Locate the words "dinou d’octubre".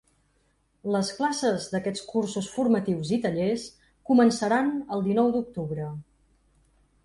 5.13-5.95